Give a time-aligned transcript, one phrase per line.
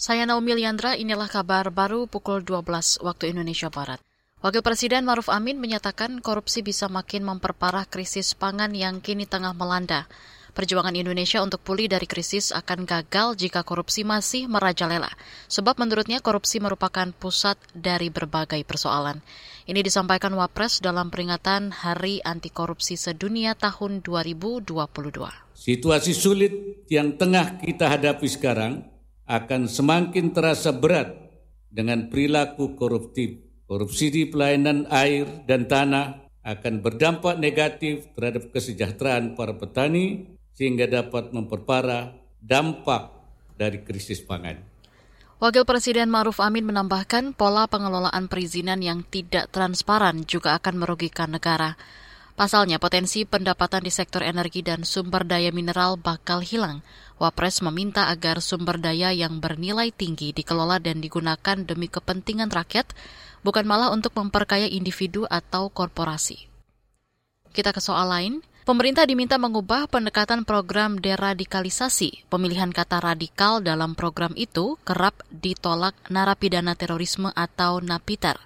[0.00, 4.00] Saya Naomi Liandra, inilah kabar baru pukul 12 waktu Indonesia Barat.
[4.40, 10.08] Wakil Presiden Maruf Amin menyatakan korupsi bisa makin memperparah krisis pangan yang kini tengah melanda.
[10.56, 15.12] Perjuangan Indonesia untuk pulih dari krisis akan gagal jika korupsi masih merajalela.
[15.52, 19.20] Sebab menurutnya korupsi merupakan pusat dari berbagai persoalan.
[19.68, 24.64] Ini disampaikan Wapres dalam peringatan Hari Anti Korupsi Sedunia tahun 2022.
[25.52, 28.89] Situasi sulit yang tengah kita hadapi sekarang
[29.30, 31.14] akan semakin terasa berat
[31.70, 33.46] dengan perilaku koruptif.
[33.70, 41.30] Korupsi di pelayanan air dan tanah akan berdampak negatif terhadap kesejahteraan para petani sehingga dapat
[41.30, 42.10] memperparah
[42.42, 43.14] dampak
[43.54, 44.58] dari krisis pangan.
[45.38, 51.78] Wakil Presiden Maruf Amin menambahkan pola pengelolaan perizinan yang tidak transparan juga akan merugikan negara.
[52.36, 56.80] Pasalnya, potensi pendapatan di sektor energi dan sumber daya mineral bakal hilang.
[57.20, 62.96] Wapres meminta agar sumber daya yang bernilai tinggi dikelola dan digunakan demi kepentingan rakyat,
[63.44, 66.48] bukan malah untuk memperkaya individu atau korporasi.
[67.52, 68.34] Kita ke soal lain.
[68.64, 72.24] Pemerintah diminta mengubah pendekatan program deradikalisasi.
[72.32, 78.40] Pemilihan kata radikal dalam program itu kerap ditolak narapidana terorisme atau napiter.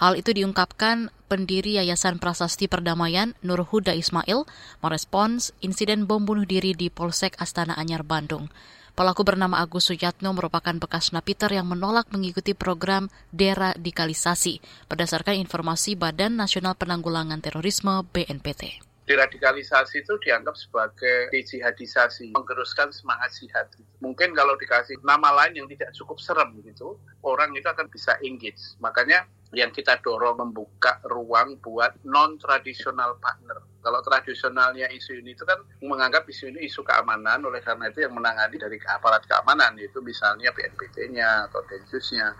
[0.00, 4.48] Hal itu diungkapkan pendiri Yayasan Prasasti Perdamaian Nur Huda Ismail
[4.80, 8.48] merespons insiden bom bunuh diri di Polsek Astana Anyar, Bandung.
[8.96, 16.40] Pelaku bernama Agus Sujatno merupakan bekas napiter yang menolak mengikuti program deradikalisasi berdasarkan informasi Badan
[16.40, 23.66] Nasional Penanggulangan Terorisme BNPT deradikalisasi itu dianggap sebagai dijihadisasi, menggeruskan semangat jihad.
[23.98, 26.94] Mungkin kalau dikasih nama lain yang tidak cukup serem gitu,
[27.26, 28.78] orang itu akan bisa engage.
[28.78, 33.58] Makanya yang kita dorong membuka ruang buat non-tradisional partner.
[33.80, 38.14] Kalau tradisionalnya isu ini itu kan menganggap isu ini isu keamanan, oleh karena itu yang
[38.14, 42.36] menangani dari aparat keamanan, yaitu misalnya BNPT-nya atau Densus-nya.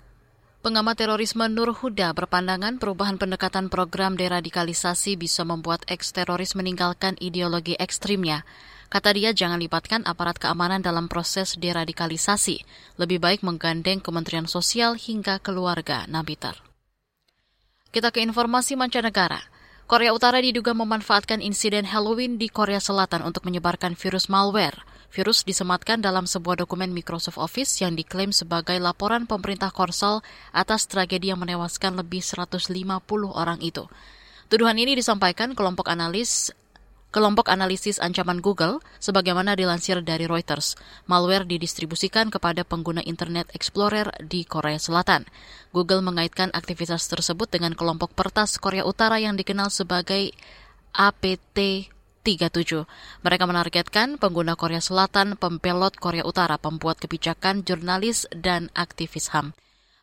[0.61, 8.45] Pengamat terorisme Nur Huda berpandangan perubahan pendekatan program deradikalisasi bisa membuat eks-teroris meninggalkan ideologi ekstrimnya.
[8.93, 12.61] Kata dia jangan libatkan aparat keamanan dalam proses deradikalisasi.
[13.01, 16.70] Lebih baik menggandeng Kementerian Sosial hingga keluarga Nabiter.
[17.91, 19.51] Kita ke informasi mancanegara.
[19.91, 24.87] Korea Utara diduga memanfaatkan insiden Halloween di Korea Selatan untuk menyebarkan virus malware.
[25.11, 30.23] Virus disematkan dalam sebuah dokumen Microsoft Office yang diklaim sebagai laporan pemerintah Korsel
[30.55, 32.71] atas tragedi yang menewaskan lebih 150
[33.35, 33.91] orang itu.
[34.47, 36.55] Tuduhan ini disampaikan kelompok analis
[37.11, 40.79] kelompok analisis ancaman Google, sebagaimana dilansir dari Reuters.
[41.11, 45.27] Malware didistribusikan kepada pengguna Internet Explorer di Korea Selatan.
[45.75, 50.35] Google mengaitkan aktivitas tersebut dengan kelompok pertas Korea Utara yang dikenal sebagai
[50.95, 51.91] APT
[52.23, 52.85] 37.
[53.25, 59.57] Mereka menargetkan pengguna Korea Selatan, pembelot Korea Utara, pembuat kebijakan, jurnalis, dan aktivis HAM.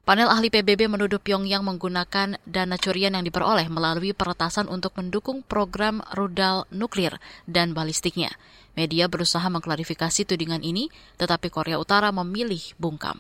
[0.08, 6.00] Panel ahli PBB menuduh Pyongyang menggunakan dana curian yang diperoleh melalui peretasan untuk mendukung program
[6.16, 8.32] rudal nuklir dan balistiknya.
[8.72, 10.88] Media berusaha mengklarifikasi tudingan ini,
[11.20, 13.20] tetapi Korea Utara memilih bungkam.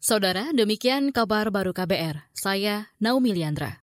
[0.00, 2.24] Saudara, demikian kabar baru KBR.
[2.32, 3.74] Saya Naomi Liandra.